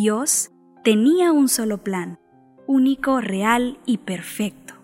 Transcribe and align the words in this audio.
Dios 0.00 0.52
tenía 0.84 1.32
un 1.32 1.48
solo 1.48 1.78
plan, 1.78 2.20
único, 2.68 3.20
real 3.20 3.80
y 3.84 3.98
perfecto. 3.98 4.74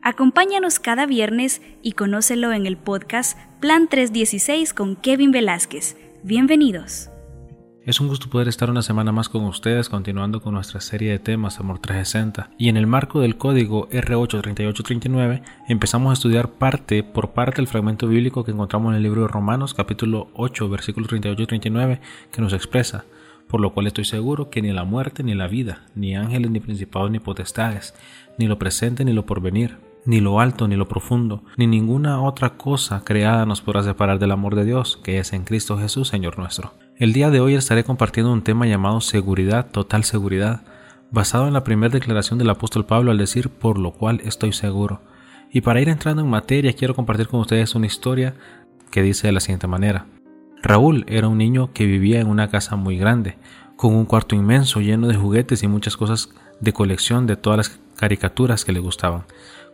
Acompáñanos 0.00 0.78
cada 0.78 1.04
viernes 1.04 1.60
y 1.82 1.92
conócelo 1.92 2.50
en 2.50 2.64
el 2.64 2.78
podcast 2.78 3.38
Plan 3.60 3.88
316 3.88 4.72
con 4.72 4.96
Kevin 4.96 5.32
Velázquez. 5.32 5.98
Bienvenidos. 6.22 7.10
Es 7.84 8.00
un 8.00 8.08
gusto 8.08 8.30
poder 8.30 8.48
estar 8.48 8.70
una 8.70 8.80
semana 8.80 9.12
más 9.12 9.28
con 9.28 9.44
ustedes 9.44 9.90
continuando 9.90 10.40
con 10.40 10.54
nuestra 10.54 10.80
serie 10.80 11.10
de 11.10 11.18
temas 11.18 11.60
Amor 11.60 11.80
360 11.80 12.48
y 12.56 12.70
en 12.70 12.78
el 12.78 12.86
marco 12.86 13.20
del 13.20 13.36
código 13.36 13.90
R83839 13.90 15.42
empezamos 15.68 16.08
a 16.08 16.14
estudiar 16.14 16.52
parte 16.52 17.02
por 17.02 17.32
parte 17.32 17.60
el 17.60 17.68
fragmento 17.68 18.08
bíblico 18.08 18.44
que 18.44 18.52
encontramos 18.52 18.92
en 18.92 18.96
el 18.96 19.02
libro 19.02 19.20
de 19.20 19.28
Romanos 19.28 19.74
capítulo 19.74 20.30
8 20.32 20.70
versículo 20.70 21.06
38-39 21.06 22.00
que 22.32 22.40
nos 22.40 22.54
expresa 22.54 23.04
por 23.48 23.60
lo 23.60 23.72
cual 23.72 23.86
estoy 23.86 24.04
seguro 24.04 24.50
que 24.50 24.62
ni 24.62 24.72
la 24.72 24.84
muerte 24.84 25.22
ni 25.22 25.34
la 25.34 25.46
vida, 25.46 25.86
ni 25.94 26.16
ángeles 26.16 26.50
ni 26.50 26.60
principados 26.60 27.10
ni 27.10 27.18
potestades, 27.18 27.94
ni 28.38 28.46
lo 28.46 28.58
presente 28.58 29.04
ni 29.04 29.12
lo 29.12 29.26
porvenir, 29.26 29.78
ni 30.06 30.20
lo 30.20 30.40
alto, 30.40 30.68
ni 30.68 30.76
lo 30.76 30.88
profundo, 30.88 31.42
ni 31.56 31.66
ninguna 31.66 32.20
otra 32.20 32.56
cosa 32.56 33.02
creada 33.04 33.46
nos 33.46 33.62
podrá 33.62 33.82
separar 33.82 34.18
del 34.18 34.32
amor 34.32 34.54
de 34.54 34.64
Dios, 34.64 34.98
que 35.02 35.18
es 35.18 35.32
en 35.32 35.44
Cristo 35.44 35.78
Jesús, 35.78 36.08
Señor 36.08 36.38
nuestro. 36.38 36.72
El 36.96 37.12
día 37.12 37.30
de 37.30 37.40
hoy 37.40 37.54
estaré 37.54 37.84
compartiendo 37.84 38.32
un 38.32 38.42
tema 38.42 38.66
llamado 38.66 39.00
seguridad, 39.00 39.70
total 39.70 40.04
seguridad, 40.04 40.62
basado 41.10 41.46
en 41.46 41.54
la 41.54 41.64
primera 41.64 41.92
declaración 41.92 42.38
del 42.38 42.50
apóstol 42.50 42.86
Pablo 42.86 43.10
al 43.10 43.18
decir 43.18 43.48
por 43.48 43.78
lo 43.78 43.92
cual 43.92 44.20
estoy 44.24 44.52
seguro. 44.52 45.00
Y 45.52 45.60
para 45.60 45.80
ir 45.80 45.88
entrando 45.88 46.22
en 46.22 46.28
materia, 46.28 46.72
quiero 46.72 46.94
compartir 46.94 47.28
con 47.28 47.40
ustedes 47.40 47.74
una 47.74 47.86
historia 47.86 48.34
que 48.90 49.02
dice 49.02 49.28
de 49.28 49.32
la 49.32 49.40
siguiente 49.40 49.66
manera. 49.66 50.06
Raúl 50.64 51.04
era 51.08 51.28
un 51.28 51.36
niño 51.36 51.74
que 51.74 51.84
vivía 51.84 52.20
en 52.20 52.26
una 52.26 52.48
casa 52.48 52.74
muy 52.74 52.96
grande, 52.96 53.36
con 53.76 53.94
un 53.94 54.06
cuarto 54.06 54.34
inmenso 54.34 54.80
lleno 54.80 55.08
de 55.08 55.14
juguetes 55.14 55.62
y 55.62 55.68
muchas 55.68 55.98
cosas 55.98 56.30
de 56.58 56.72
colección 56.72 57.26
de 57.26 57.36
todas 57.36 57.58
las 57.58 57.80
caricaturas 57.96 58.64
que 58.64 58.72
le 58.72 58.80
gustaban. 58.80 59.24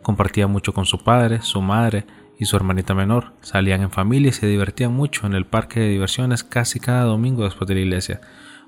Compartía 0.01 0.47
mucho 0.47 0.73
con 0.73 0.85
su 0.85 1.01
padre, 1.01 1.43
su 1.43 1.61
madre 1.61 2.05
y 2.37 2.43
su 2.43 2.57
hermanita 2.57 2.93
menor. 2.93 3.31
Salían 3.39 3.79
en 3.79 3.89
familia 3.89 4.27
y 4.27 4.33
se 4.33 4.47
divertían 4.47 4.91
mucho 4.91 5.25
en 5.25 5.33
el 5.33 5.45
parque 5.45 5.79
de 5.79 5.87
diversiones 5.87 6.43
casi 6.43 6.81
cada 6.81 7.05
domingo 7.05 7.45
después 7.45 7.69
de 7.69 7.75
la 7.75 7.81
iglesia. 7.81 8.19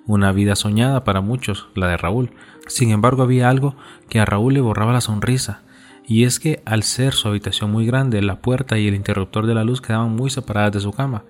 Una 0.08 0.32
vida 0.32 0.56
soñada 0.56 1.04
para 1.04 1.20
muchos, 1.20 1.68
la 1.76 1.90
de 1.90 1.98
Raúl. 1.98 2.32
Sin 2.68 2.92
embargo, 2.92 3.24
había 3.24 3.50
algo 3.50 3.76
que 4.08 4.22
a 4.22 4.26
Raúl 4.26 4.54
le 4.54 4.62
borraba 4.62 4.94
la 4.94 5.02
sonrisa. 5.02 5.64
Y 6.08 6.24
es 6.24 6.40
que 6.40 6.64
al 6.66 6.84
ser 6.84 7.12
su 7.14 7.28
habitación 7.28 7.70
muy 7.70 7.86
grande, 7.86 8.22
la 8.22 8.40
puerta 8.40 8.78
y 8.78 8.88
el 8.88 8.96
interruptor 8.96 9.46
de 9.46 9.56
la 9.56 9.66
luz 9.66 9.82
quedaban 9.82 10.16
muy 10.16 10.30
separadas 10.30 10.72
de 10.72 10.80
su 10.80 10.94
cama, 10.94 11.24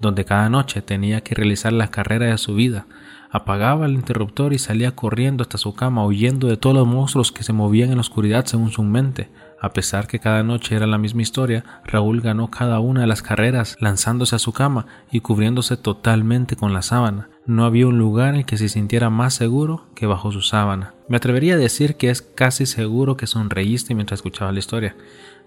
donde 0.00 0.24
cada 0.24 0.48
noche 0.48 0.82
tenía 0.82 1.22
que 1.22 1.34
realizar 1.34 1.72
la 1.72 1.88
carrera 1.88 2.26
de 2.26 2.38
su 2.38 2.54
vida 2.54 2.86
apagaba 3.30 3.86
el 3.86 3.94
interruptor 3.94 4.52
y 4.52 4.58
salía 4.58 4.92
corriendo 4.92 5.42
hasta 5.42 5.58
su 5.58 5.74
cama, 5.74 6.04
huyendo 6.04 6.48
de 6.48 6.56
todos 6.56 6.76
los 6.76 6.86
monstruos 6.86 7.32
que 7.32 7.44
se 7.44 7.52
movían 7.52 7.90
en 7.90 7.96
la 7.96 8.02
oscuridad 8.02 8.46
según 8.46 8.70
su 8.70 8.82
mente. 8.82 9.30
A 9.60 9.72
pesar 9.72 10.06
que 10.06 10.20
cada 10.20 10.42
noche 10.42 10.76
era 10.76 10.86
la 10.86 10.98
misma 10.98 11.22
historia, 11.22 11.64
Raúl 11.84 12.20
ganó 12.20 12.48
cada 12.48 12.78
una 12.80 13.00
de 13.02 13.06
las 13.06 13.22
carreras 13.22 13.76
lanzándose 13.80 14.36
a 14.36 14.38
su 14.38 14.52
cama 14.52 14.86
y 15.10 15.20
cubriéndose 15.20 15.76
totalmente 15.76 16.56
con 16.56 16.72
la 16.72 16.82
sábana. 16.82 17.28
No 17.48 17.64
había 17.64 17.86
un 17.86 17.96
lugar 17.96 18.34
en 18.34 18.44
que 18.44 18.58
se 18.58 18.68
sintiera 18.68 19.08
más 19.08 19.32
seguro 19.32 19.86
que 19.94 20.04
bajo 20.04 20.30
su 20.32 20.42
sábana. 20.42 20.92
Me 21.08 21.16
atrevería 21.16 21.54
a 21.54 21.56
decir 21.56 21.96
que 21.96 22.10
es 22.10 22.20
casi 22.20 22.66
seguro 22.66 23.16
que 23.16 23.26
sonreíste 23.26 23.94
mientras 23.94 24.18
escuchaba 24.18 24.52
la 24.52 24.58
historia, 24.58 24.94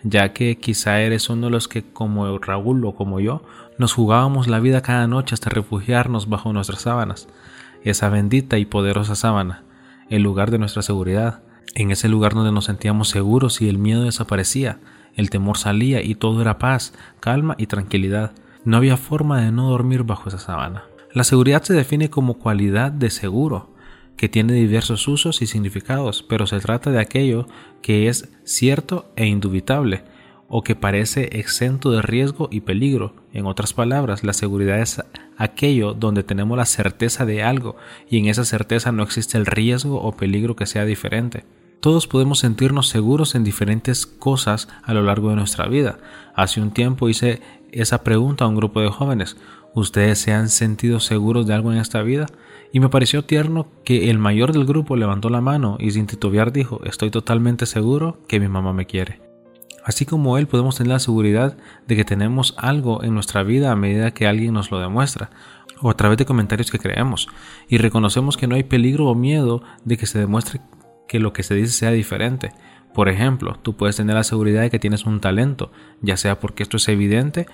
ya 0.01 0.33
que 0.33 0.57
quizá 0.57 0.99
eres 0.99 1.29
uno 1.29 1.45
de 1.45 1.51
los 1.51 1.67
que, 1.67 1.83
como 1.83 2.39
Raúl 2.39 2.83
o 2.85 2.95
como 2.95 3.19
yo, 3.19 3.43
nos 3.77 3.93
jugábamos 3.93 4.47
la 4.47 4.59
vida 4.59 4.81
cada 4.81 5.05
noche 5.05 5.35
hasta 5.35 5.51
refugiarnos 5.51 6.27
bajo 6.27 6.51
nuestras 6.51 6.81
sábanas 6.81 7.27
esa 7.83 8.09
bendita 8.09 8.57
y 8.57 8.65
poderosa 8.65 9.13
sábana, 9.13 9.63
el 10.09 10.23
lugar 10.23 10.49
de 10.49 10.57
nuestra 10.57 10.81
seguridad, 10.81 11.43
en 11.75 11.91
ese 11.91 12.09
lugar 12.09 12.33
donde 12.33 12.51
nos 12.51 12.65
sentíamos 12.65 13.09
seguros 13.09 13.61
y 13.61 13.69
el 13.69 13.77
miedo 13.77 14.05
desaparecía, 14.05 14.79
el 15.15 15.29
temor 15.29 15.59
salía 15.59 16.01
y 16.01 16.15
todo 16.15 16.41
era 16.41 16.57
paz, 16.57 16.95
calma 17.19 17.53
y 17.59 17.67
tranquilidad. 17.67 18.31
No 18.65 18.77
había 18.77 18.97
forma 18.97 19.41
de 19.41 19.51
no 19.51 19.69
dormir 19.69 20.03
bajo 20.03 20.29
esa 20.29 20.39
sábana. 20.39 20.85
La 21.13 21.25
seguridad 21.25 21.61
se 21.63 21.73
define 21.73 22.09
como 22.09 22.35
cualidad 22.35 22.91
de 22.91 23.09
seguro, 23.09 23.69
que 24.15 24.29
tiene 24.29 24.53
diversos 24.53 25.07
usos 25.07 25.41
y 25.41 25.47
significados, 25.47 26.23
pero 26.23 26.47
se 26.47 26.59
trata 26.59 26.89
de 26.89 27.01
aquello 27.01 27.47
que 27.81 28.07
es 28.07 28.29
cierto 28.45 29.11
e 29.17 29.25
indubitable, 29.25 30.03
o 30.47 30.63
que 30.63 30.75
parece 30.75 31.39
exento 31.39 31.91
de 31.91 32.01
riesgo 32.01 32.47
y 32.51 32.61
peligro. 32.61 33.13
En 33.33 33.45
otras 33.45 33.73
palabras, 33.73 34.23
la 34.23 34.33
seguridad 34.33 34.79
es 34.79 35.01
aquello 35.37 35.93
donde 35.93 36.23
tenemos 36.23 36.57
la 36.57 36.65
certeza 36.65 37.25
de 37.25 37.41
algo 37.41 37.75
y 38.09 38.17
en 38.17 38.27
esa 38.27 38.45
certeza 38.45 38.91
no 38.91 39.03
existe 39.03 39.37
el 39.37 39.45
riesgo 39.45 40.01
o 40.01 40.15
peligro 40.15 40.55
que 40.55 40.65
sea 40.65 40.85
diferente. 40.85 41.45
Todos 41.79 42.05
podemos 42.05 42.39
sentirnos 42.39 42.89
seguros 42.89 43.33
en 43.33 43.43
diferentes 43.43 44.05
cosas 44.05 44.67
a 44.83 44.93
lo 44.93 45.01
largo 45.01 45.29
de 45.29 45.37
nuestra 45.37 45.67
vida. 45.67 45.97
Hace 46.35 46.61
un 46.61 46.71
tiempo 46.71 47.09
hice 47.09 47.41
esa 47.71 48.03
pregunta 48.03 48.45
a 48.45 48.47
un 48.47 48.55
grupo 48.55 48.81
de 48.81 48.89
jóvenes. 48.89 49.37
¿Ustedes 49.73 50.19
se 50.19 50.33
han 50.33 50.49
sentido 50.49 50.99
seguros 50.99 51.47
de 51.47 51.53
algo 51.53 51.71
en 51.71 51.77
esta 51.77 52.01
vida? 52.01 52.25
Y 52.73 52.79
me 52.79 52.89
pareció 52.89 53.23
tierno 53.23 53.67
que 53.85 54.09
el 54.09 54.17
mayor 54.17 54.51
del 54.51 54.65
grupo 54.65 54.97
levantó 54.97 55.29
la 55.29 55.41
mano 55.41 55.77
y 55.79 55.91
sin 55.91 56.07
titubear 56.07 56.51
dijo, 56.51 56.81
estoy 56.83 57.09
totalmente 57.09 57.65
seguro 57.65 58.19
que 58.27 58.39
mi 58.39 58.49
mamá 58.49 58.73
me 58.73 58.85
quiere. 58.85 59.21
Así 59.83 60.05
como 60.05 60.37
Él 60.37 60.47
podemos 60.47 60.77
tener 60.77 60.91
la 60.91 60.99
seguridad 60.99 61.57
de 61.87 61.95
que 61.95 62.05
tenemos 62.05 62.53
algo 62.57 63.03
en 63.03 63.13
nuestra 63.13 63.43
vida 63.43 63.71
a 63.71 63.75
medida 63.75 64.13
que 64.13 64.27
alguien 64.27 64.53
nos 64.53 64.71
lo 64.71 64.79
demuestra 64.79 65.31
o 65.81 65.89
a 65.89 65.95
través 65.95 66.17
de 66.17 66.25
comentarios 66.25 66.69
que 66.69 66.77
creemos 66.77 67.27
y 67.67 67.77
reconocemos 67.77 68.37
que 68.37 68.47
no 68.47 68.55
hay 68.55 68.63
peligro 68.63 69.07
o 69.07 69.15
miedo 69.15 69.63
de 69.83 69.97
que 69.97 70.05
se 70.05 70.19
demuestre 70.19 70.61
que 71.07 71.19
lo 71.19 71.33
que 71.33 71.43
se 71.43 71.55
dice 71.55 71.73
sea 71.73 71.91
diferente. 71.91 72.51
Por 72.93 73.09
ejemplo, 73.09 73.57
tú 73.61 73.75
puedes 73.75 73.95
tener 73.95 74.15
la 74.15 74.23
seguridad 74.23 74.61
de 74.61 74.69
que 74.69 74.79
tienes 74.79 75.05
un 75.05 75.21
talento, 75.21 75.71
ya 76.01 76.17
sea 76.17 76.39
porque 76.39 76.61
esto 76.61 76.77
es 76.77 76.87
evidente 76.89 77.47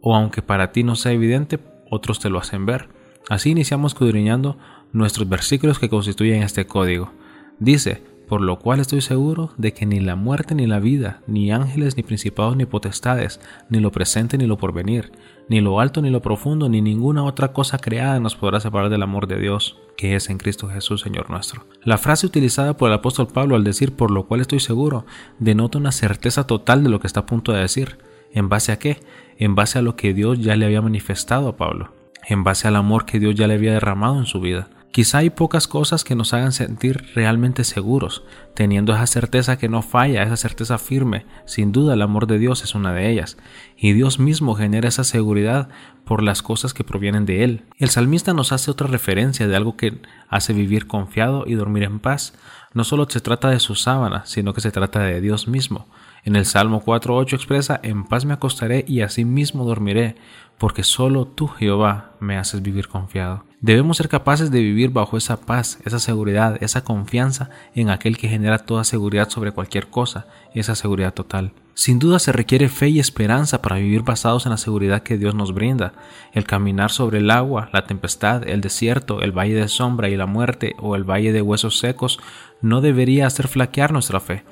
o 0.00 0.14
aunque 0.14 0.42
para 0.42 0.72
ti 0.72 0.82
no 0.82 0.96
sea 0.96 1.12
evidente, 1.12 1.58
otros 1.90 2.20
te 2.20 2.30
lo 2.30 2.38
hacen 2.38 2.66
ver. 2.66 2.88
Así 3.28 3.50
iniciamos 3.50 3.92
escudriñando 3.92 4.58
nuestros 4.92 5.28
versículos 5.28 5.78
que 5.78 5.88
constituyen 5.88 6.42
este 6.42 6.66
código. 6.66 7.12
Dice, 7.58 8.02
por 8.28 8.42
lo 8.42 8.58
cual 8.58 8.78
estoy 8.78 9.00
seguro 9.00 9.52
de 9.56 9.72
que 9.72 9.86
ni 9.86 10.00
la 10.00 10.14
muerte 10.14 10.54
ni 10.54 10.66
la 10.66 10.80
vida, 10.80 11.22
ni 11.26 11.50
ángeles 11.50 11.96
ni 11.96 12.02
principados 12.02 12.56
ni 12.56 12.66
potestades, 12.66 13.40
ni 13.70 13.80
lo 13.80 13.90
presente 13.90 14.36
ni 14.36 14.46
lo 14.46 14.58
porvenir, 14.58 15.12
ni 15.48 15.60
lo 15.60 15.80
alto 15.80 16.02
ni 16.02 16.10
lo 16.10 16.20
profundo, 16.20 16.68
ni 16.68 16.82
ninguna 16.82 17.24
otra 17.24 17.52
cosa 17.52 17.78
creada 17.78 18.20
nos 18.20 18.36
podrá 18.36 18.60
separar 18.60 18.90
del 18.90 19.02
amor 19.02 19.28
de 19.28 19.38
Dios, 19.40 19.78
que 19.96 20.14
es 20.14 20.28
en 20.28 20.36
Cristo 20.36 20.68
Jesús 20.68 21.00
Señor 21.00 21.30
nuestro. 21.30 21.64
La 21.82 21.96
frase 21.96 22.26
utilizada 22.26 22.76
por 22.76 22.90
el 22.90 22.94
apóstol 22.96 23.28
Pablo 23.28 23.56
al 23.56 23.64
decir 23.64 23.96
por 23.96 24.10
lo 24.10 24.26
cual 24.26 24.42
estoy 24.42 24.60
seguro, 24.60 25.06
denota 25.38 25.78
una 25.78 25.92
certeza 25.92 26.46
total 26.46 26.84
de 26.84 26.90
lo 26.90 27.00
que 27.00 27.06
está 27.06 27.20
a 27.20 27.26
punto 27.26 27.52
de 27.52 27.60
decir. 27.60 27.98
¿En 28.30 28.50
base 28.50 28.72
a 28.72 28.78
qué? 28.78 29.00
En 29.40 29.54
base 29.54 29.78
a 29.78 29.82
lo 29.82 29.94
que 29.94 30.14
Dios 30.14 30.40
ya 30.40 30.56
le 30.56 30.66
había 30.66 30.82
manifestado 30.82 31.46
a 31.46 31.56
Pablo, 31.56 31.92
en 32.26 32.42
base 32.42 32.66
al 32.66 32.74
amor 32.74 33.06
que 33.06 33.20
Dios 33.20 33.36
ya 33.36 33.46
le 33.46 33.54
había 33.54 33.72
derramado 33.72 34.18
en 34.18 34.26
su 34.26 34.40
vida. 34.40 34.68
Quizá 34.90 35.18
hay 35.18 35.30
pocas 35.30 35.68
cosas 35.68 36.02
que 36.02 36.16
nos 36.16 36.34
hagan 36.34 36.50
sentir 36.50 37.04
realmente 37.14 37.62
seguros, 37.62 38.24
teniendo 38.54 38.92
esa 38.92 39.06
certeza 39.06 39.56
que 39.56 39.68
no 39.68 39.82
falla, 39.82 40.24
esa 40.24 40.36
certeza 40.36 40.76
firme. 40.76 41.24
Sin 41.44 41.70
duda 41.70 41.94
el 41.94 42.02
amor 42.02 42.26
de 42.26 42.40
Dios 42.40 42.64
es 42.64 42.74
una 42.74 42.92
de 42.92 43.08
ellas, 43.12 43.36
y 43.76 43.92
Dios 43.92 44.18
mismo 44.18 44.56
genera 44.56 44.88
esa 44.88 45.04
seguridad 45.04 45.68
por 46.04 46.24
las 46.24 46.42
cosas 46.42 46.74
que 46.74 46.82
provienen 46.82 47.24
de 47.24 47.44
Él. 47.44 47.62
El 47.76 47.90
salmista 47.90 48.34
nos 48.34 48.50
hace 48.50 48.72
otra 48.72 48.88
referencia 48.88 49.46
de 49.46 49.54
algo 49.54 49.76
que 49.76 50.00
hace 50.28 50.52
vivir 50.52 50.88
confiado 50.88 51.44
y 51.46 51.54
dormir 51.54 51.84
en 51.84 52.00
paz. 52.00 52.34
No 52.74 52.82
solo 52.82 53.06
se 53.08 53.20
trata 53.20 53.50
de 53.50 53.60
su 53.60 53.76
sábana, 53.76 54.26
sino 54.26 54.52
que 54.52 54.62
se 54.62 54.72
trata 54.72 54.98
de 54.98 55.20
Dios 55.20 55.46
mismo. 55.46 55.86
En 56.24 56.36
el 56.36 56.44
Salmo 56.44 56.82
4.8 56.84 57.34
expresa, 57.34 57.80
en 57.82 58.04
paz 58.04 58.24
me 58.24 58.34
acostaré 58.34 58.84
y 58.86 59.00
así 59.00 59.24
mismo 59.24 59.64
dormiré, 59.64 60.16
porque 60.58 60.82
solo 60.82 61.26
tú, 61.26 61.46
Jehová, 61.46 62.12
me 62.20 62.36
haces 62.36 62.62
vivir 62.62 62.88
confiado. 62.88 63.44
Debemos 63.60 63.96
ser 63.96 64.08
capaces 64.08 64.50
de 64.52 64.60
vivir 64.60 64.90
bajo 64.90 65.16
esa 65.16 65.40
paz, 65.40 65.78
esa 65.84 65.98
seguridad, 65.98 66.62
esa 66.62 66.84
confianza 66.84 67.50
en 67.74 67.90
aquel 67.90 68.16
que 68.16 68.28
genera 68.28 68.58
toda 68.58 68.84
seguridad 68.84 69.30
sobre 69.30 69.50
cualquier 69.50 69.88
cosa, 69.88 70.26
esa 70.54 70.76
seguridad 70.76 71.12
total. 71.12 71.52
Sin 71.74 71.98
duda 71.98 72.18
se 72.18 72.32
requiere 72.32 72.68
fe 72.68 72.88
y 72.88 72.98
esperanza 72.98 73.62
para 73.62 73.76
vivir 73.76 74.02
basados 74.02 74.46
en 74.46 74.50
la 74.50 74.58
seguridad 74.58 75.02
que 75.02 75.16
Dios 75.16 75.34
nos 75.34 75.54
brinda. 75.54 75.92
El 76.32 76.44
caminar 76.44 76.90
sobre 76.90 77.18
el 77.18 77.30
agua, 77.30 77.68
la 77.72 77.86
tempestad, 77.86 78.48
el 78.48 78.60
desierto, 78.60 79.22
el 79.22 79.30
valle 79.30 79.54
de 79.54 79.68
sombra 79.68 80.08
y 80.08 80.16
la 80.16 80.26
muerte 80.26 80.74
o 80.80 80.96
el 80.96 81.04
valle 81.04 81.32
de 81.32 81.42
huesos 81.42 81.78
secos 81.78 82.18
no 82.62 82.80
debería 82.80 83.26
hacer 83.26 83.46
flaquear 83.46 83.92
nuestra 83.92 84.18
fe. 84.18 84.44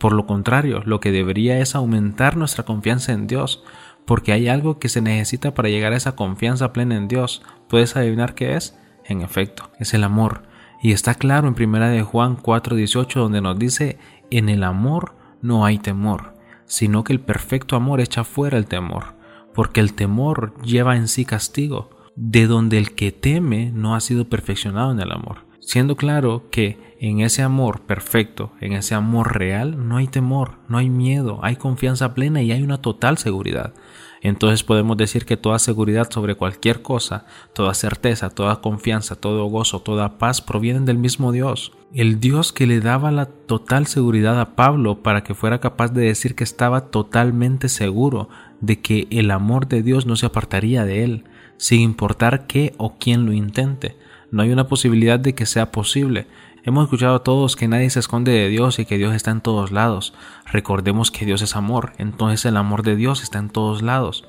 Por 0.00 0.14
lo 0.14 0.26
contrario, 0.26 0.80
lo 0.86 0.98
que 0.98 1.12
debería 1.12 1.58
es 1.58 1.74
aumentar 1.74 2.38
nuestra 2.38 2.64
confianza 2.64 3.12
en 3.12 3.26
Dios, 3.26 3.62
porque 4.06 4.32
hay 4.32 4.48
algo 4.48 4.78
que 4.78 4.88
se 4.88 5.02
necesita 5.02 5.52
para 5.52 5.68
llegar 5.68 5.92
a 5.92 5.96
esa 5.98 6.16
confianza 6.16 6.72
plena 6.72 6.96
en 6.96 7.06
Dios. 7.06 7.42
¿Puedes 7.68 7.96
adivinar 7.96 8.34
qué 8.34 8.56
es? 8.56 8.78
En 9.04 9.20
efecto, 9.20 9.70
es 9.78 9.92
el 9.92 10.02
amor. 10.02 10.44
Y 10.82 10.92
está 10.92 11.14
claro 11.14 11.48
en 11.48 11.54
primera 11.54 11.90
de 11.90 12.00
Juan 12.00 12.38
4:18 12.38 13.20
donde 13.20 13.42
nos 13.42 13.58
dice, 13.58 13.98
en 14.30 14.48
el 14.48 14.64
amor 14.64 15.16
no 15.42 15.66
hay 15.66 15.76
temor, 15.76 16.32
sino 16.64 17.04
que 17.04 17.12
el 17.12 17.20
perfecto 17.20 17.76
amor 17.76 18.00
echa 18.00 18.24
fuera 18.24 18.56
el 18.56 18.64
temor, 18.64 19.16
porque 19.52 19.80
el 19.80 19.92
temor 19.92 20.54
lleva 20.62 20.96
en 20.96 21.08
sí 21.08 21.26
castigo, 21.26 21.90
de 22.16 22.46
donde 22.46 22.78
el 22.78 22.94
que 22.94 23.12
teme 23.12 23.70
no 23.74 23.94
ha 23.94 24.00
sido 24.00 24.30
perfeccionado 24.30 24.92
en 24.92 25.00
el 25.00 25.12
amor. 25.12 25.49
Siendo 25.70 25.94
claro 25.94 26.50
que 26.50 26.96
en 26.98 27.20
ese 27.20 27.42
amor 27.42 27.82
perfecto, 27.82 28.50
en 28.60 28.72
ese 28.72 28.96
amor 28.96 29.38
real, 29.38 29.88
no 29.88 29.98
hay 29.98 30.08
temor, 30.08 30.54
no 30.66 30.78
hay 30.78 30.90
miedo, 30.90 31.38
hay 31.44 31.54
confianza 31.54 32.12
plena 32.12 32.42
y 32.42 32.50
hay 32.50 32.64
una 32.64 32.82
total 32.82 33.18
seguridad. 33.18 33.72
Entonces 34.20 34.64
podemos 34.64 34.96
decir 34.96 35.24
que 35.24 35.36
toda 35.36 35.60
seguridad 35.60 36.10
sobre 36.10 36.34
cualquier 36.34 36.82
cosa, 36.82 37.24
toda 37.54 37.72
certeza, 37.74 38.30
toda 38.30 38.60
confianza, 38.60 39.14
todo 39.14 39.44
gozo, 39.44 39.80
toda 39.80 40.18
paz 40.18 40.40
provienen 40.40 40.86
del 40.86 40.98
mismo 40.98 41.30
Dios. 41.30 41.70
El 41.94 42.18
Dios 42.18 42.52
que 42.52 42.66
le 42.66 42.80
daba 42.80 43.12
la 43.12 43.26
total 43.26 43.86
seguridad 43.86 44.40
a 44.40 44.56
Pablo 44.56 45.04
para 45.04 45.22
que 45.22 45.34
fuera 45.36 45.60
capaz 45.60 45.92
de 45.92 46.02
decir 46.02 46.34
que 46.34 46.42
estaba 46.42 46.90
totalmente 46.90 47.68
seguro 47.68 48.28
de 48.60 48.80
que 48.80 49.06
el 49.12 49.30
amor 49.30 49.68
de 49.68 49.84
Dios 49.84 50.04
no 50.04 50.16
se 50.16 50.26
apartaría 50.26 50.84
de 50.84 51.04
él, 51.04 51.24
sin 51.58 51.80
importar 51.80 52.48
qué 52.48 52.74
o 52.76 52.96
quién 52.98 53.24
lo 53.24 53.32
intente. 53.32 53.96
No 54.30 54.42
hay 54.42 54.52
una 54.52 54.68
posibilidad 54.68 55.18
de 55.18 55.34
que 55.34 55.44
sea 55.44 55.72
posible. 55.72 56.26
Hemos 56.62 56.84
escuchado 56.84 57.16
a 57.16 57.24
todos 57.24 57.56
que 57.56 57.66
nadie 57.66 57.90
se 57.90 57.98
esconde 57.98 58.30
de 58.30 58.48
Dios 58.48 58.78
y 58.78 58.84
que 58.84 58.96
Dios 58.96 59.14
está 59.14 59.32
en 59.32 59.40
todos 59.40 59.72
lados. 59.72 60.14
Recordemos 60.46 61.10
que 61.10 61.26
Dios 61.26 61.42
es 61.42 61.56
amor, 61.56 61.94
entonces 61.98 62.44
el 62.44 62.56
amor 62.56 62.82
de 62.82 62.94
Dios 62.94 63.22
está 63.22 63.38
en 63.38 63.50
todos 63.50 63.82
lados. 63.82 64.24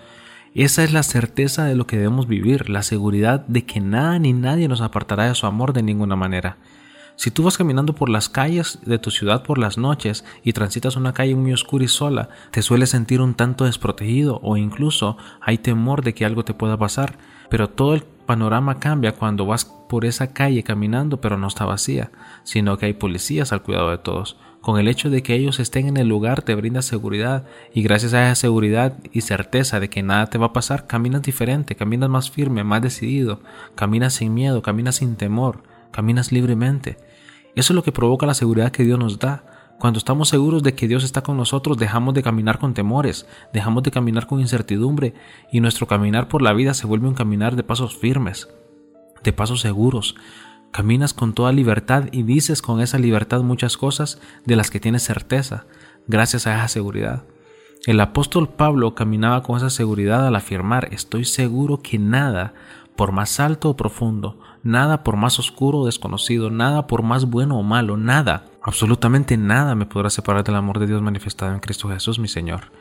Esa 0.55 0.83
es 0.83 0.91
la 0.91 1.03
certeza 1.03 1.65
de 1.65 1.75
lo 1.75 1.87
que 1.87 1.97
debemos 1.97 2.27
vivir, 2.27 2.69
la 2.69 2.83
seguridad 2.83 3.45
de 3.47 3.65
que 3.65 3.79
nada 3.79 4.17
ni 4.17 4.33
nadie 4.33 4.67
nos 4.67 4.81
apartará 4.81 5.27
de 5.27 5.35
su 5.35 5.45
amor 5.45 5.71
de 5.71 5.83
ninguna 5.83 6.15
manera. 6.15 6.57
Si 7.15 7.29
tú 7.29 7.43
vas 7.43 7.57
caminando 7.57 7.93
por 7.93 8.09
las 8.09 8.29
calles 8.29 8.79
de 8.83 8.97
tu 8.97 9.11
ciudad 9.11 9.43
por 9.43 9.59
las 9.59 9.77
noches 9.77 10.25
y 10.43 10.53
transitas 10.53 10.95
una 10.95 11.13
calle 11.13 11.35
muy 11.35 11.53
oscura 11.53 11.83
y 11.83 11.87
sola, 11.87 12.29
te 12.49 12.63
sueles 12.63 12.89
sentir 12.89 13.21
un 13.21 13.35
tanto 13.35 13.65
desprotegido 13.65 14.39
o 14.41 14.57
incluso 14.57 15.17
hay 15.39 15.59
temor 15.59 16.03
de 16.03 16.15
que 16.15 16.25
algo 16.25 16.43
te 16.43 16.55
pueda 16.55 16.77
pasar, 16.77 17.17
pero 17.51 17.69
todo 17.69 17.93
el 17.93 18.03
panorama 18.03 18.79
cambia 18.79 19.11
cuando 19.11 19.45
vas 19.45 19.65
por 19.65 20.05
esa 20.05 20.31
calle 20.31 20.63
caminando 20.63 21.19
pero 21.19 21.37
no 21.37 21.47
está 21.47 21.65
vacía, 21.65 22.09
sino 22.43 22.77
que 22.77 22.85
hay 22.85 22.93
policías 22.93 23.51
al 23.51 23.61
cuidado 23.61 23.91
de 23.91 23.97
todos. 23.97 24.37
Con 24.61 24.79
el 24.79 24.87
hecho 24.87 25.09
de 25.09 25.21
que 25.21 25.35
ellos 25.35 25.59
estén 25.59 25.87
en 25.87 25.97
el 25.97 26.07
lugar 26.07 26.43
te 26.43 26.55
brinda 26.55 26.81
seguridad 26.81 27.43
y 27.73 27.81
gracias 27.81 28.13
a 28.13 28.23
esa 28.25 28.35
seguridad 28.35 28.97
y 29.11 29.19
certeza 29.19 29.81
de 29.81 29.89
que 29.89 30.01
nada 30.01 30.27
te 30.27 30.37
va 30.37 30.47
a 30.47 30.53
pasar, 30.53 30.87
caminas 30.87 31.23
diferente, 31.23 31.75
caminas 31.75 32.09
más 32.09 32.31
firme, 32.31 32.63
más 32.63 32.81
decidido, 32.81 33.41
caminas 33.75 34.13
sin 34.13 34.33
miedo, 34.33 34.61
caminas 34.61 34.95
sin 34.95 35.17
temor, 35.17 35.63
caminas 35.91 36.31
libremente. 36.31 36.97
Eso 37.55 37.73
es 37.73 37.75
lo 37.75 37.83
que 37.83 37.91
provoca 37.91 38.25
la 38.25 38.33
seguridad 38.33 38.71
que 38.71 38.85
Dios 38.85 38.97
nos 38.97 39.19
da. 39.19 39.43
Cuando 39.81 39.97
estamos 39.97 40.29
seguros 40.29 40.61
de 40.61 40.75
que 40.75 40.87
Dios 40.87 41.03
está 41.03 41.23
con 41.23 41.37
nosotros, 41.37 41.75
dejamos 41.75 42.13
de 42.13 42.21
caminar 42.21 42.59
con 42.59 42.75
temores, 42.75 43.25
dejamos 43.51 43.81
de 43.81 43.89
caminar 43.89 44.27
con 44.27 44.39
incertidumbre 44.39 45.15
y 45.51 45.59
nuestro 45.59 45.87
caminar 45.87 46.27
por 46.27 46.43
la 46.43 46.53
vida 46.53 46.75
se 46.75 46.85
vuelve 46.85 47.07
un 47.07 47.15
caminar 47.15 47.55
de 47.55 47.63
pasos 47.63 47.97
firmes, 47.97 48.47
de 49.23 49.33
pasos 49.33 49.61
seguros. 49.61 50.13
Caminas 50.69 51.15
con 51.15 51.33
toda 51.33 51.51
libertad 51.51 52.09
y 52.11 52.21
dices 52.21 52.61
con 52.61 52.79
esa 52.79 52.99
libertad 52.99 53.41
muchas 53.41 53.75
cosas 53.75 54.21
de 54.45 54.55
las 54.55 54.69
que 54.69 54.79
tienes 54.79 55.01
certeza, 55.01 55.65
gracias 56.05 56.45
a 56.45 56.53
esa 56.53 56.67
seguridad. 56.67 57.23
El 57.87 58.01
apóstol 58.01 58.49
Pablo 58.49 58.93
caminaba 58.93 59.41
con 59.41 59.57
esa 59.57 59.71
seguridad 59.71 60.27
al 60.27 60.35
afirmar, 60.35 60.89
estoy 60.91 61.25
seguro 61.25 61.79
que 61.81 61.97
nada, 61.97 62.53
por 62.95 63.13
más 63.13 63.39
alto 63.39 63.71
o 63.71 63.75
profundo, 63.75 64.37
nada 64.61 65.01
por 65.01 65.17
más 65.17 65.39
oscuro 65.39 65.79
o 65.79 65.85
desconocido, 65.87 66.51
nada 66.51 66.85
por 66.85 67.01
más 67.01 67.25
bueno 67.25 67.57
o 67.57 67.63
malo, 67.63 67.97
nada, 67.97 68.50
absolutamente 68.63 69.37
nada 69.37 69.75
me 69.75 69.85
podrá 69.85 70.09
separar 70.09 70.43
del 70.43 70.55
amor 70.55 70.79
de 70.79 70.87
Dios 70.87 71.01
manifestado 71.01 71.53
en 71.53 71.59
Cristo 71.59 71.89
Jesús, 71.89 72.19
mi 72.19 72.27
Señor. 72.27 72.71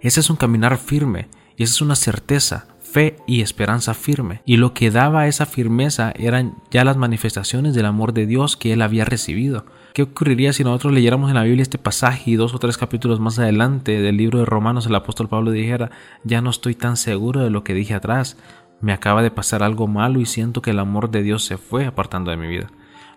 Ese 0.00 0.20
es 0.20 0.30
un 0.30 0.36
caminar 0.36 0.78
firme 0.78 1.28
y 1.56 1.62
esa 1.62 1.74
es 1.74 1.80
una 1.80 1.96
certeza, 1.96 2.66
fe 2.80 3.16
y 3.26 3.40
esperanza 3.40 3.94
firme. 3.94 4.42
Y 4.44 4.56
lo 4.56 4.74
que 4.74 4.90
daba 4.90 5.26
esa 5.26 5.46
firmeza 5.46 6.12
eran 6.16 6.56
ya 6.70 6.84
las 6.84 6.96
manifestaciones 6.96 7.74
del 7.74 7.86
amor 7.86 8.12
de 8.12 8.26
Dios 8.26 8.56
que 8.56 8.72
él 8.72 8.82
había 8.82 9.04
recibido. 9.04 9.66
¿Qué 9.94 10.02
ocurriría 10.02 10.52
si 10.52 10.64
nosotros 10.64 10.92
leyéramos 10.92 11.30
en 11.30 11.36
la 11.36 11.44
Biblia 11.44 11.62
este 11.62 11.78
pasaje 11.78 12.30
y 12.30 12.36
dos 12.36 12.54
o 12.54 12.58
tres 12.58 12.76
capítulos 12.76 13.18
más 13.18 13.38
adelante 13.38 14.00
del 14.00 14.16
libro 14.16 14.38
de 14.38 14.44
Romanos 14.44 14.86
el 14.86 14.94
apóstol 14.94 15.28
Pablo 15.28 15.50
dijera, 15.50 15.90
ya 16.22 16.42
no 16.42 16.50
estoy 16.50 16.74
tan 16.74 16.96
seguro 16.96 17.40
de 17.40 17.50
lo 17.50 17.64
que 17.64 17.72
dije 17.72 17.94
atrás, 17.94 18.36
me 18.80 18.92
acaba 18.92 19.22
de 19.22 19.30
pasar 19.30 19.62
algo 19.62 19.86
malo 19.86 20.20
y 20.20 20.26
siento 20.26 20.60
que 20.60 20.70
el 20.70 20.78
amor 20.78 21.10
de 21.10 21.22
Dios 21.22 21.44
se 21.44 21.56
fue 21.56 21.86
apartando 21.86 22.30
de 22.30 22.36
mi 22.36 22.46
vida. 22.46 22.68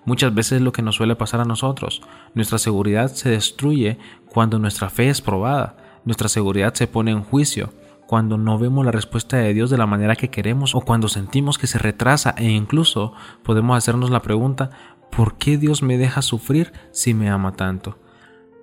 Muchas 0.05 0.33
veces 0.33 0.53
es 0.53 0.61
lo 0.61 0.71
que 0.71 0.81
nos 0.81 0.95
suele 0.95 1.15
pasar 1.15 1.41
a 1.41 1.45
nosotros. 1.45 2.01
Nuestra 2.33 2.57
seguridad 2.57 3.11
se 3.13 3.29
destruye 3.29 3.97
cuando 4.27 4.59
nuestra 4.59 4.89
fe 4.89 5.09
es 5.09 5.21
probada. 5.21 5.77
Nuestra 6.05 6.29
seguridad 6.29 6.73
se 6.73 6.87
pone 6.87 7.11
en 7.11 7.23
juicio 7.23 7.73
cuando 8.07 8.37
no 8.37 8.57
vemos 8.57 8.83
la 8.83 8.91
respuesta 8.91 9.37
de 9.37 9.53
Dios 9.53 9.69
de 9.69 9.77
la 9.77 9.85
manera 9.85 10.15
que 10.15 10.31
queremos 10.31 10.73
o 10.73 10.81
cuando 10.81 11.09
sentimos 11.09 11.59
que 11.59 11.67
se 11.67 11.77
retrasa 11.77 12.33
e 12.37 12.49
incluso 12.49 13.13
podemos 13.43 13.77
hacernos 13.77 14.09
la 14.09 14.23
pregunta 14.23 14.71
¿por 15.11 15.37
qué 15.37 15.57
Dios 15.57 15.83
me 15.83 15.97
deja 15.97 16.23
sufrir 16.23 16.73
si 16.91 17.13
me 17.13 17.29
ama 17.29 17.51
tanto? 17.51 17.99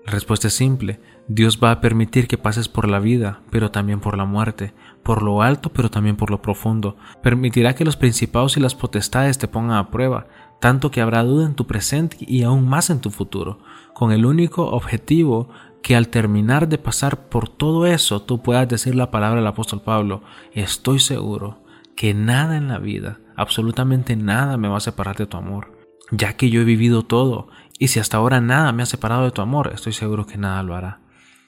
La 0.04 0.12
respuesta 0.12 0.48
es 0.48 0.54
simple, 0.54 1.00
Dios 1.28 1.58
va 1.62 1.72
a 1.72 1.80
permitir 1.80 2.28
que 2.28 2.38
pases 2.38 2.68
por 2.68 2.88
la 2.88 3.00
vida, 3.00 3.40
pero 3.50 3.72
también 3.72 3.98
por 3.98 4.16
la 4.16 4.24
muerte, 4.24 4.72
por 5.02 5.22
lo 5.22 5.42
alto, 5.42 5.72
pero 5.72 5.90
también 5.90 6.16
por 6.16 6.30
lo 6.30 6.40
profundo. 6.40 6.96
Permitirá 7.22 7.74
que 7.74 7.84
los 7.84 7.96
principados 7.96 8.56
y 8.56 8.60
las 8.60 8.76
potestades 8.76 9.36
te 9.38 9.48
pongan 9.48 9.76
a 9.76 9.90
prueba, 9.90 10.28
tanto 10.60 10.90
que 10.90 11.00
habrá 11.00 11.22
duda 11.22 11.46
en 11.46 11.54
tu 11.54 11.66
presente 11.66 12.16
y 12.20 12.42
aún 12.42 12.68
más 12.68 12.90
en 12.90 13.00
tu 13.00 13.10
futuro, 13.10 13.58
con 13.94 14.12
el 14.12 14.26
único 14.26 14.66
objetivo 14.66 15.48
que 15.82 15.96
al 15.96 16.08
terminar 16.08 16.68
de 16.68 16.78
pasar 16.78 17.28
por 17.28 17.48
todo 17.48 17.86
eso 17.86 18.22
tú 18.22 18.42
puedas 18.42 18.68
decir 18.68 18.94
la 18.94 19.10
palabra 19.10 19.38
del 19.38 19.46
apóstol 19.46 19.82
Pablo, 19.82 20.22
estoy 20.52 20.98
seguro 20.98 21.62
que 21.94 22.12
nada 22.12 22.56
en 22.56 22.68
la 22.68 22.78
vida, 22.78 23.20
absolutamente 23.36 24.16
nada 24.16 24.56
me 24.56 24.68
va 24.68 24.78
a 24.78 24.80
separar 24.80 25.16
de 25.16 25.26
tu 25.26 25.36
amor, 25.36 25.78
ya 26.10 26.34
que 26.34 26.50
yo 26.50 26.60
he 26.60 26.64
vivido 26.64 27.02
todo, 27.02 27.48
y 27.78 27.88
si 27.88 28.00
hasta 28.00 28.16
ahora 28.16 28.40
nada 28.40 28.72
me 28.72 28.82
ha 28.82 28.86
separado 28.86 29.24
de 29.24 29.30
tu 29.30 29.42
amor, 29.42 29.70
estoy 29.74 29.92
seguro 29.92 30.26
que 30.26 30.38
nada 30.38 30.62
lo 30.62 30.74
hará. 30.74 31.00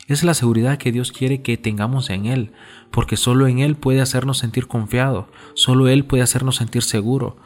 Es 0.09 0.25
la 0.25 0.33
seguridad 0.33 0.79
que 0.79 0.91
Dios 0.91 1.13
quiere 1.13 1.43
que 1.43 1.59
tengamos 1.59 2.09
en 2.09 2.25
Él, 2.25 2.53
porque 2.91 3.19
solo 3.19 3.47
en 3.47 3.59
Él 3.59 3.77
puede 3.77 4.01
hacernos 4.01 4.39
sentir 4.39 4.67
confiado, 4.67 5.29
solo 5.53 5.89
Él 5.89 6.07
puede 6.07 6.23
hacernos 6.23 6.57
sentir 6.57 6.83
seguro. 6.83 7.37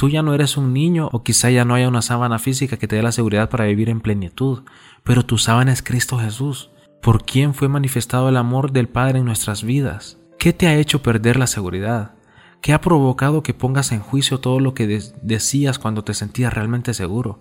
Tú 0.00 0.08
ya 0.08 0.22
no 0.22 0.32
eres 0.32 0.56
un 0.56 0.72
niño 0.72 1.10
o 1.12 1.22
quizá 1.22 1.50
ya 1.50 1.66
no 1.66 1.74
haya 1.74 1.86
una 1.86 2.00
sábana 2.00 2.38
física 2.38 2.78
que 2.78 2.88
te 2.88 2.96
dé 2.96 3.02
la 3.02 3.12
seguridad 3.12 3.50
para 3.50 3.66
vivir 3.66 3.90
en 3.90 4.00
plenitud, 4.00 4.62
pero 5.04 5.26
tu 5.26 5.36
sábana 5.36 5.74
es 5.74 5.82
Cristo 5.82 6.18
Jesús, 6.18 6.70
por 7.02 7.26
quien 7.26 7.52
fue 7.52 7.68
manifestado 7.68 8.30
el 8.30 8.38
amor 8.38 8.72
del 8.72 8.88
Padre 8.88 9.18
en 9.18 9.26
nuestras 9.26 9.62
vidas. 9.62 10.16
¿Qué 10.38 10.54
te 10.54 10.68
ha 10.68 10.76
hecho 10.76 11.02
perder 11.02 11.36
la 11.36 11.46
seguridad? 11.46 12.14
¿Qué 12.62 12.72
ha 12.72 12.80
provocado 12.80 13.42
que 13.42 13.52
pongas 13.52 13.92
en 13.92 14.00
juicio 14.00 14.40
todo 14.40 14.58
lo 14.58 14.72
que 14.72 15.02
decías 15.20 15.78
cuando 15.78 16.02
te 16.02 16.14
sentías 16.14 16.54
realmente 16.54 16.94
seguro? 16.94 17.38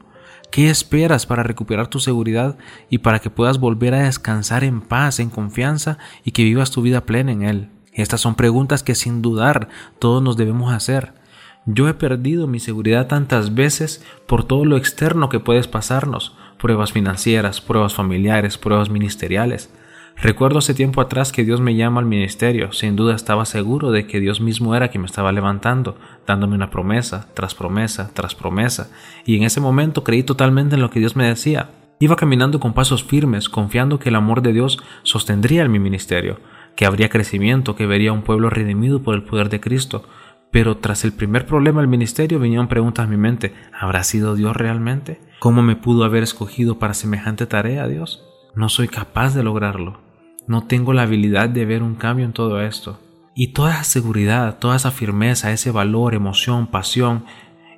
¿Qué 0.52 0.70
esperas 0.70 1.26
para 1.26 1.44
recuperar 1.44 1.88
tu 1.88 2.02
seguridad 2.02 2.58
y 2.90 2.98
para 2.98 3.20
que 3.20 3.30
puedas 3.30 3.62
volver 3.62 3.94
a 3.94 4.04
descansar 4.04 4.66
en 4.66 4.82
paz, 4.82 5.22
en 5.22 5.30
confianza 5.30 5.98
y 6.26 6.32
que 6.32 6.44
vivas 6.44 6.72
tu 6.72 6.82
vida 6.82 7.06
plena 7.06 7.32
en 7.32 7.44
Él? 7.44 7.70
Estas 7.94 8.20
son 8.20 8.36
preguntas 8.36 8.84
que 8.84 8.96
sin 8.96 9.22
dudar 9.22 9.70
todos 9.98 10.22
nos 10.22 10.36
debemos 10.36 10.74
hacer. 10.74 11.19
Yo 11.66 11.88
he 11.88 11.94
perdido 11.94 12.48
mi 12.48 12.60
seguridad 12.60 13.08
tantas 13.08 13.54
veces 13.54 14.04
por 14.28 14.44
todo 14.44 14.66
lo 14.66 14.78
externo 14.78 15.30
que 15.30 15.40
puedes 15.40 15.68
pasarnos, 15.68 16.36
pruebas 16.58 16.92
financieras, 16.92 17.62
pruebas 17.62 17.94
familiares, 17.94 18.58
pruebas 18.58 18.90
ministeriales. 18.90 19.72
Recuerdo 20.22 20.60
hace 20.60 20.74
tiempo 20.74 21.00
atrás 21.00 21.32
que 21.32 21.46
Dios 21.46 21.62
me 21.62 21.76
llama 21.76 22.02
al 22.02 22.06
ministerio, 22.06 22.74
sin 22.74 22.98
duda 22.98 23.16
estaba 23.16 23.46
seguro 23.46 23.92
de 23.92 24.06
que 24.06 24.20
Dios 24.20 24.42
mismo 24.42 24.76
era 24.76 24.90
quien 24.90 25.02
me 25.02 25.08
estaba 25.08 25.32
levantando, 25.32 25.98
dándome 26.28 26.56
una 26.56 26.72
promesa, 26.72 27.30
tras 27.34 27.56
promesa, 27.56 28.12
tras 28.14 28.36
promesa, 28.36 28.92
y 29.26 29.38
en 29.38 29.44
ese 29.44 29.62
momento 29.62 30.04
creí 30.04 30.24
totalmente 30.24 30.76
en 30.76 30.82
lo 30.82 30.90
que 30.90 31.00
Dios 31.00 31.16
me 31.16 31.28
decía. 31.28 31.70
Iba 32.00 32.18
caminando 32.18 32.60
con 32.60 32.74
pasos 32.74 33.04
firmes, 33.04 33.48
confiando 33.48 34.00
que 34.00 34.10
el 34.10 34.16
amor 34.16 34.42
de 34.42 34.52
Dios 34.52 34.82
sostendría 35.04 35.64
en 35.64 35.72
mi 35.72 35.80
ministerio, 35.80 36.40
que 36.76 36.86
habría 36.86 37.10
crecimiento, 37.10 37.76
que 37.76 37.86
vería 37.86 38.14
un 38.14 38.22
pueblo 38.22 38.50
redimido 38.50 39.02
por 39.02 39.16
el 39.16 39.24
poder 39.24 39.50
de 39.50 39.60
Cristo. 39.60 40.06
Pero 40.52 40.78
tras 40.78 41.06
el 41.06 41.14
primer 41.14 41.46
problema 41.46 41.82
del 41.82 41.90
ministerio 41.90 42.40
vinieron 42.40 42.68
preguntas 42.68 43.06
a 43.06 43.10
mi 43.10 43.18
mente, 43.18 43.54
¿habrá 43.78 44.04
sido 44.04 44.36
Dios 44.36 44.56
realmente? 44.56 45.20
¿Cómo 45.40 45.62
me 45.62 45.76
pudo 45.76 46.04
haber 46.04 46.24
escogido 46.24 46.80
para 46.80 46.94
semejante 46.94 47.46
tarea, 47.46 47.88
Dios? 47.88 48.24
No 48.56 48.68
soy 48.70 48.88
capaz 48.88 49.36
de 49.36 49.44
lograrlo. 49.44 50.00
No 50.48 50.66
tengo 50.66 50.94
la 50.94 51.04
habilidad 51.04 51.50
de 51.50 51.66
ver 51.66 51.84
un 51.84 51.96
cambio 51.96 52.26
en 52.26 52.34
todo 52.34 52.62
esto. 52.62 53.00
Y 53.36 53.54
toda 53.54 53.74
esa 53.74 53.84
seguridad, 53.84 54.58
toda 54.58 54.76
esa 54.76 54.92
firmeza, 54.92 55.52
ese 55.52 55.70
valor, 55.72 56.16
emoción, 56.16 56.68
pasión 56.68 57.26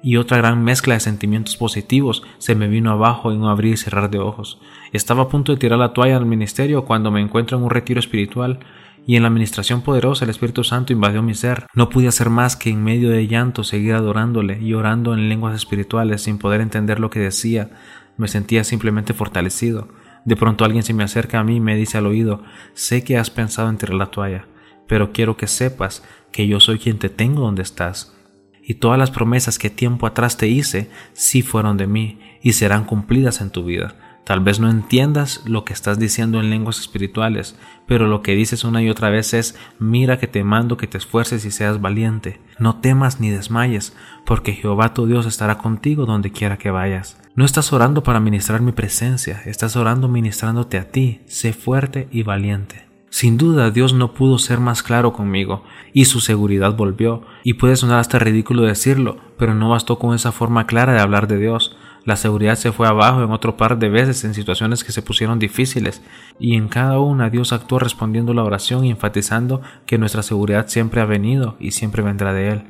y 0.01 0.16
otra 0.16 0.38
gran 0.38 0.63
mezcla 0.63 0.94
de 0.94 1.00
sentimientos 1.00 1.58
positivos 1.58 2.24
se 2.40 2.56
me 2.56 2.68
vino 2.68 2.90
abajo 2.92 3.32
en 3.32 3.42
un 3.42 3.50
abrir 3.50 3.74
y 3.74 3.78
cerrar 3.78 4.10
de 4.10 4.20
ojos. 4.20 4.60
Estaba 4.94 5.24
a 5.24 5.28
punto 5.28 5.51
de 5.51 5.60
tirar 5.60 5.78
la 5.78 5.94
toalla 5.94 6.18
al 6.18 6.25
ministerio 6.25 6.86
cuando 6.86 7.12
me 7.12 7.22
encuentro 7.22 7.58
en 7.58 7.63
un 7.63 7.70
retiro 7.70 8.00
espiritual 8.00 8.60
y 9.05 9.15
en 9.15 9.24
la 9.24 9.29
administración 9.29 9.81
poderosa 9.81 10.25
el 10.25 10.31
Espíritu 10.31 10.63
Santo 10.63 10.93
invadió 10.93 11.24
mi 11.24 11.34
ser. 11.34 11.65
No 11.74 11.89
pude 11.89 12.08
hacer 12.08 12.29
más 12.29 12.55
que 12.55 12.70
en 12.70 12.84
medio 12.84 13.10
de 13.10 13.27
llanto 13.27 13.63
seguir 13.63 13.93
adorándole 13.93 14.60
y 14.62 14.74
orando 14.74 15.13
en 15.13 15.29
lenguas 15.29 15.55
espirituales 15.55 16.22
sin 16.22 16.38
poder 16.38 16.62
entender 16.62 17.00
lo 17.00 17.10
que 17.10 17.20
decía. 17.20 17.72
Me 18.17 18.27
sentía 18.27 18.63
simplemente 18.63 19.13
fortalecido. 19.13 19.89
De 20.24 20.36
pronto 20.36 20.65
alguien 20.65 20.84
se 20.84 20.93
me 20.93 21.03
acerca 21.03 21.39
a 21.39 21.43
mí 21.43 21.55
y 21.55 21.62
me 21.62 21.75
dice 21.75 21.98
al 21.98 22.05
oído, 22.05 22.43
sé 22.74 23.03
que 23.03 23.17
has 23.17 23.31
pensado 23.31 23.70
en 23.70 23.77
tirar 23.77 23.96
la 23.96 24.12
toalla, 24.12 24.46
pero 24.88 25.12
quiero 25.12 25.36
que 25.36 25.48
sepas 25.48 26.03
que 26.31 26.48
yo 26.48 26.60
soy 26.60 26.77
quien 26.77 27.00
te 27.00 27.10
tengo 27.10 27.41
donde 27.41 27.63
estás. 27.63 28.15
y 28.63 28.75
todas 28.75 29.00
las 29.00 29.10
promesas 29.10 29.58
que 29.58 29.72
tiempo 29.72 30.05
atrás 30.05 30.38
te 30.38 30.48
hice 30.48 30.91
sí 31.13 31.41
fueron 31.41 31.77
de 31.77 31.88
mí 31.88 32.20
y 32.43 32.53
serán 32.53 32.86
cumplidas 32.86 33.41
en 33.41 33.50
tu 33.50 33.65
vida. 33.65 34.11
Tal 34.24 34.40
vez 34.40 34.60
no 34.60 34.70
entiendas 34.70 35.44
lo 35.46 35.66
que 35.66 35.74
estás 35.74 35.98
diciendo 35.98 36.40
en 36.40 36.50
lenguas 36.50 36.80
espirituales, 36.80 37.58
pero 37.88 38.08
lo 38.08 38.22
que 38.22 38.36
dices 38.36 38.63
una 38.63 38.82
y 38.82 38.90
otra 38.90 39.10
vez 39.10 39.34
es, 39.34 39.58
mira 39.80 40.20
que 40.20 40.28
te 40.28 40.44
mando 40.44 40.78
que 40.78 40.88
te 40.88 40.98
esfuerces 40.98 41.44
y 41.44 41.51
seas 41.51 41.82
valiente. 41.82 42.40
No 42.60 42.78
temas 42.78 43.20
ni 43.20 43.30
desmayes, 43.30 43.96
porque 44.25 44.54
Jehová 44.54 44.94
tu 44.94 45.08
Dios 45.08 45.25
estará 45.25 45.58
contigo 45.58 46.06
donde 46.06 46.32
quiera 46.32 46.58
que 46.58 46.72
vayas. 46.72 47.20
No 47.36 47.46
estás 47.46 47.74
orando 47.74 48.04
para 48.04 48.20
ministrar 48.20 48.62
mi 48.62 48.72
presencia, 48.72 49.42
estás 49.46 49.75
orando 49.75 50.08
ministrándote 50.08 50.78
a 50.78 50.92
ti. 50.92 51.22
Sé 51.25 51.54
fuerte 51.54 52.08
y 52.12 52.24
valiente. 52.24 52.92
Sin 53.10 53.38
duda 53.38 53.72
Dios 53.72 53.94
no 53.94 54.13
pudo 54.13 54.40
ser 54.40 54.62
más 54.62 54.84
claro 54.84 55.12
conmigo, 55.12 55.63
y 55.92 56.06
su 56.06 56.22
seguridad 56.22 56.78
volvió, 56.78 57.24
y 57.44 57.56
puede 57.56 57.75
sonar 57.75 58.00
hasta 58.00 58.20
ridículo 58.20 58.62
decirlo, 58.62 59.18
pero 59.38 59.54
no 59.54 59.70
bastó 59.70 60.00
con 60.00 60.16
esa 60.16 60.32
forma 60.32 60.66
clara 60.66 60.94
de 60.94 61.01
hablar 61.01 61.28
de 61.28 61.38
Dios. 61.38 61.75
La 62.03 62.15
seguridad 62.15 62.55
se 62.55 62.72
fue 62.72 62.88
abajo 62.88 63.24
en 63.24 63.31
otro 63.31 63.58
par 63.58 63.77
de 63.77 63.89
veces 63.89 64.24
en 64.24 64.34
situaciones 64.34 64.84
que 64.84 64.91
se 64.91 65.03
pusieron 65.03 65.38
difíciles, 65.38 66.01
y 66.39 66.55
en 66.55 66.67
cada 66.67 67.00
una 67.00 67.29
Dios 67.29 67.53
actuó 67.53 67.77
respondiendo 67.77 68.34
la 68.34 68.43
oración 68.43 68.86
y 68.86 68.89
enfatizando 68.89 69.62
que 69.86 70.00
nuestra 70.00 70.24
seguridad 70.24 70.67
siempre 70.67 71.01
ha 71.01 71.05
venido 71.05 71.58
y 71.60 71.72
siempre 71.72 72.01
vendrá 72.01 72.34
de 72.34 72.50
Él. 72.50 72.63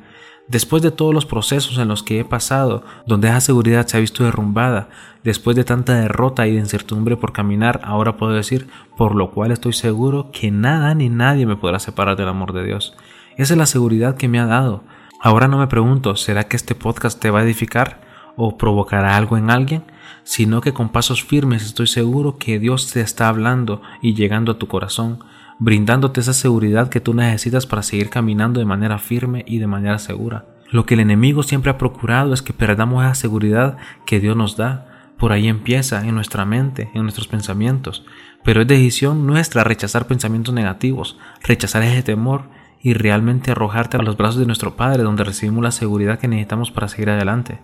Después 0.48 0.82
de 0.82 0.90
todos 0.90 1.14
los 1.14 1.24
procesos 1.24 1.78
en 1.78 1.88
los 1.88 2.02
que 2.02 2.20
he 2.20 2.24
pasado, 2.26 2.84
donde 3.06 3.28
esa 3.28 3.40
seguridad 3.40 3.86
se 3.86 3.96
ha 3.96 4.00
visto 4.00 4.22
derrumbada, 4.22 4.90
después 5.24 5.56
de 5.56 5.64
tanta 5.64 5.94
derrota 5.94 6.46
y 6.46 6.52
de 6.52 6.58
incertidumbre 6.58 7.16
por 7.16 7.32
caminar, 7.32 7.80
ahora 7.84 8.18
puedo 8.18 8.32
decir, 8.32 8.68
por 8.98 9.14
lo 9.14 9.30
cual 9.30 9.52
estoy 9.52 9.72
seguro 9.72 10.30
que 10.30 10.50
nada 10.50 10.94
ni 10.94 11.08
nadie 11.08 11.46
me 11.46 11.56
podrá 11.56 11.78
separar 11.78 12.16
del 12.16 12.28
amor 12.28 12.52
de 12.52 12.64
Dios. 12.64 12.94
Esa 13.38 13.54
es 13.54 13.58
la 13.58 13.66
seguridad 13.66 14.16
que 14.16 14.28
me 14.28 14.40
ha 14.40 14.46
dado. 14.46 14.84
Ahora 15.20 15.48
no 15.48 15.56
me 15.56 15.68
pregunto, 15.68 16.16
¿será 16.16 16.44
que 16.44 16.56
este 16.56 16.74
podcast 16.74 17.18
te 17.18 17.30
va 17.30 17.38
a 17.38 17.44
edificar? 17.44 18.01
O 18.36 18.56
provocará 18.56 19.16
algo 19.16 19.36
en 19.36 19.50
alguien, 19.50 19.84
sino 20.24 20.60
que 20.60 20.72
con 20.72 20.90
pasos 20.90 21.24
firmes 21.24 21.64
estoy 21.64 21.86
seguro 21.86 22.38
que 22.38 22.58
Dios 22.58 22.92
te 22.92 23.00
está 23.00 23.28
hablando 23.28 23.82
y 24.00 24.14
llegando 24.14 24.52
a 24.52 24.58
tu 24.58 24.68
corazón, 24.68 25.20
brindándote 25.58 26.20
esa 26.20 26.32
seguridad 26.32 26.88
que 26.88 27.00
tú 27.00 27.14
necesitas 27.14 27.66
para 27.66 27.82
seguir 27.82 28.10
caminando 28.10 28.60
de 28.60 28.66
manera 28.66 28.98
firme 28.98 29.44
y 29.46 29.58
de 29.58 29.66
manera 29.66 29.98
segura. 29.98 30.46
Lo 30.70 30.86
que 30.86 30.94
el 30.94 31.00
enemigo 31.00 31.42
siempre 31.42 31.70
ha 31.70 31.78
procurado 31.78 32.32
es 32.32 32.40
que 32.40 32.54
perdamos 32.54 33.04
esa 33.04 33.14
seguridad 33.14 33.76
que 34.06 34.20
Dios 34.20 34.36
nos 34.36 34.56
da. 34.56 34.88
Por 35.18 35.32
ahí 35.32 35.46
empieza, 35.46 36.06
en 36.06 36.14
nuestra 36.14 36.46
mente, 36.46 36.90
en 36.94 37.02
nuestros 37.02 37.28
pensamientos. 37.28 38.04
Pero 38.42 38.62
es 38.62 38.66
decisión 38.66 39.26
nuestra 39.26 39.64
rechazar 39.64 40.06
pensamientos 40.06 40.54
negativos, 40.54 41.18
rechazar 41.42 41.82
ese 41.82 42.02
temor 42.02 42.48
y 42.80 42.94
realmente 42.94 43.52
arrojarte 43.52 43.98
a 43.98 44.02
los 44.02 44.16
brazos 44.16 44.40
de 44.40 44.46
nuestro 44.46 44.74
Padre 44.74 45.02
donde 45.02 45.24
recibimos 45.24 45.62
la 45.62 45.70
seguridad 45.70 46.18
que 46.18 46.26
necesitamos 46.26 46.70
para 46.70 46.88
seguir 46.88 47.10
adelante. 47.10 47.60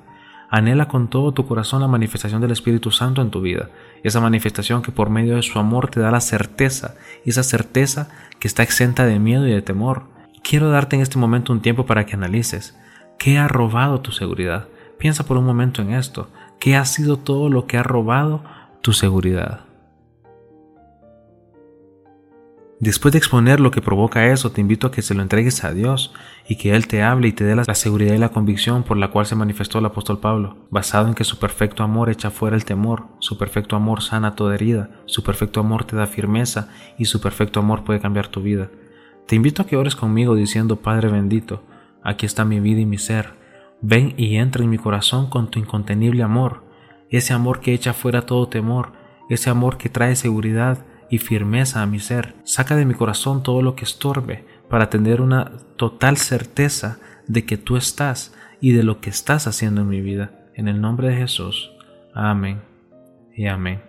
Anhela 0.50 0.88
con 0.88 1.09
todo 1.09 1.33
tu 1.33 1.47
corazón 1.47 1.83
la 1.83 1.88
manifestación 1.88 2.40
del 2.40 2.52
Espíritu 2.52 2.90
Santo 2.90 3.21
en 3.21 3.31
tu 3.31 3.40
vida, 3.40 3.71
esa 4.02 4.21
manifestación 4.21 4.83
que 4.83 4.93
por 4.93 5.11
medio 5.11 5.37
de 5.37 5.43
su 5.43 5.59
amor 5.59 5.90
te 5.90 6.00
da 6.00 6.11
la 6.11 6.21
certeza, 6.21 6.95
esa 7.26 7.43
certeza 7.43 8.09
que 8.38 8.49
está 8.49 8.62
exenta 8.62 9.05
de 9.05 9.19
miedo 9.19 9.47
y 9.47 9.52
de 9.52 9.62
temor. 9.62 10.05
Quiero 10.43 10.71
darte 10.71 10.97
en 10.97 11.02
este 11.02 11.19
momento 11.19 11.52
un 11.52 11.61
tiempo 11.61 11.85
para 11.85 12.07
que 12.07 12.14
analices 12.14 12.78
qué 13.19 13.38
ha 13.38 13.49
robado 13.49 14.00
tu 14.00 14.12
seguridad. 14.12 14.69
Piensa 14.99 15.26
por 15.26 15.37
un 15.37 15.45
momento 15.45 15.83
en 15.83 15.93
esto, 15.93 16.31
qué 16.59 16.76
ha 16.76 16.85
sido 16.87 17.19
todo 17.19 17.50
lo 17.50 17.67
que 17.67 17.76
ha 17.76 17.83
robado 17.83 18.43
tu 18.81 18.93
seguridad. 18.93 19.67
Después 22.80 23.11
de 23.11 23.18
exponer 23.18 23.58
lo 23.58 23.73
que 23.73 23.82
provoca 23.82 24.30
eso, 24.32 24.52
te 24.52 24.61
invito 24.61 24.87
a 24.87 24.92
que 24.92 25.02
se 25.02 25.12
lo 25.12 25.23
entregues 25.23 25.64
a 25.64 25.73
Dios 25.73 26.14
y 26.49 26.54
que 26.56 26.76
Él 26.76 26.87
te 26.87 27.02
hable 27.02 27.26
y 27.26 27.32
te 27.32 27.42
dé 27.42 27.56
la 27.56 27.64
seguridad 27.75 28.14
y 28.14 28.18
la 28.18 28.28
convicción 28.28 28.85
por 28.85 28.97
la 28.97 29.08
cual 29.08 29.26
se 29.26 29.35
manifestó 29.35 29.80
el 29.80 29.87
apóstol 29.87 30.20
Pablo, 30.20 30.56
basado 30.70 31.08
en 31.08 31.14
que 31.14 31.25
su 31.25 31.40
perfecto 31.40 31.82
amor 31.82 32.08
echa 32.08 32.30
fuera 32.30 32.54
el 32.54 32.64
temor, 32.64 33.06
su 33.18 33.37
perfecto 33.37 33.75
amor 33.75 34.00
sana 34.00 34.37
toda 34.37 34.54
herida, 34.54 34.90
su 35.06 35.25
perfecto 35.25 35.58
amor 35.58 35.85
te 35.85 35.97
da 35.97 36.06
firmeza 36.06 36.68
y 36.97 37.06
su 37.06 37.20
perfecto 37.20 37.58
amor 37.58 37.82
puede 37.82 37.99
cambiar 37.99 38.28
tu 38.28 38.42
vida. 38.42 38.70
Te 39.26 39.35
invito 39.35 39.62
a 39.62 39.66
que 39.66 39.76
ores 39.76 39.97
conmigo 39.97 40.37
diciendo, 40.37 40.76
Padre 40.76 41.08
bendito, 41.08 41.64
aquí 42.04 42.26
está 42.26 42.44
mi 42.44 42.61
vida 42.61 42.80
y 42.80 42.87
mi 42.87 42.99
ser. 42.99 43.35
Ven 43.82 44.14
y 44.16 44.37
entra 44.37 44.62
en 44.62 44.70
mi 44.70 44.78
corazón 44.78 45.28
con 45.28 45.50
tu 45.50 45.58
incontenible 45.58 46.23
amor, 46.23 46.62
ese 47.11 47.32
amor 47.32 47.58
que 47.58 47.75
echa 47.75 47.92
fuera 47.92 48.23
todo 48.23 48.49
temor, 48.49 48.92
ese 49.28 49.50
amor 49.50 49.78
que 49.78 49.88
trae 49.88 50.14
seguridad, 50.14 50.85
y 51.10 51.18
firmeza 51.18 51.82
a 51.82 51.86
mi 51.86 52.00
ser. 52.00 52.34
Saca 52.44 52.76
de 52.76 52.84
mi 52.84 52.94
corazón 52.94 53.42
todo 53.42 53.62
lo 53.62 53.74
que 53.74 53.84
estorbe 53.84 54.44
para 54.68 54.90
tener 54.90 55.20
una 55.20 55.52
total 55.76 56.16
certeza 56.16 56.98
de 57.26 57.44
que 57.44 57.56
tú 57.56 57.76
estás 57.76 58.34
y 58.60 58.72
de 58.72 58.82
lo 58.82 59.00
que 59.00 59.10
estás 59.10 59.46
haciendo 59.46 59.82
en 59.82 59.88
mi 59.88 60.00
vida. 60.00 60.32
En 60.54 60.68
el 60.68 60.80
nombre 60.80 61.08
de 61.08 61.16
Jesús. 61.16 61.70
Amén 62.14 62.60
y 63.34 63.46
amén. 63.46 63.80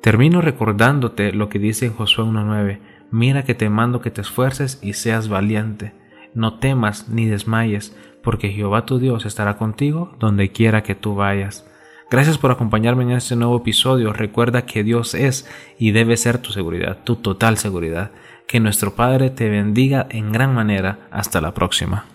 Termino 0.00 0.40
recordándote 0.40 1.32
lo 1.32 1.48
que 1.48 1.58
dice 1.58 1.86
en 1.86 1.92
Josué 1.92 2.24
1.9. 2.24 2.78
Mira 3.10 3.44
que 3.44 3.54
te 3.54 3.68
mando 3.68 4.00
que 4.00 4.10
te 4.10 4.20
esfuerces 4.20 4.78
y 4.82 4.94
seas 4.94 5.28
valiente. 5.28 5.92
No 6.34 6.58
temas 6.58 7.08
ni 7.08 7.26
desmayes, 7.26 7.96
porque 8.22 8.50
Jehová 8.50 8.86
tu 8.86 8.98
Dios 8.98 9.26
estará 9.26 9.56
contigo 9.56 10.14
donde 10.18 10.50
quiera 10.50 10.82
que 10.82 10.94
tú 10.94 11.14
vayas. 11.14 11.66
Gracias 12.08 12.38
por 12.38 12.52
acompañarme 12.52 13.02
en 13.02 13.10
este 13.12 13.34
nuevo 13.34 13.56
episodio. 13.56 14.12
Recuerda 14.12 14.64
que 14.64 14.84
Dios 14.84 15.14
es 15.14 15.44
y 15.76 15.90
debe 15.90 16.16
ser 16.16 16.38
tu 16.38 16.52
seguridad, 16.52 17.02
tu 17.02 17.16
total 17.16 17.58
seguridad. 17.58 18.12
Que 18.46 18.60
nuestro 18.60 18.94
Padre 18.94 19.30
te 19.30 19.48
bendiga 19.48 20.06
en 20.10 20.30
gran 20.30 20.54
manera. 20.54 21.08
Hasta 21.10 21.40
la 21.40 21.52
próxima. 21.52 22.06